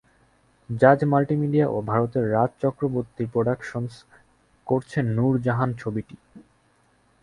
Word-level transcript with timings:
জাজ 0.69 0.99
মাল্টিমিডিয়া 1.03 1.67
ও 1.67 1.77
ভারতের 1.91 2.25
রাজ 2.31 2.51
চক্রবর্তী 2.63 3.23
প্রোডাকশনস 3.33 3.93
করছে 4.67 4.99
নূর 5.15 5.33
জাহান 5.45 5.69
ছবিটি। 5.73 6.15